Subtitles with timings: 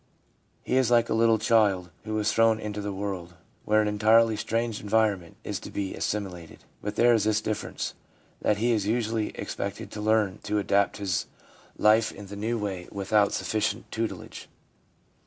[0.63, 4.35] He is like a little child who is thrown into the world where an entirely
[4.35, 7.93] strange environment is to be assimilated; but there is this difference,
[8.41, 11.27] that he is usually expected to learn to adapt his
[11.77, 14.49] life in the new way without sufficient tutelage.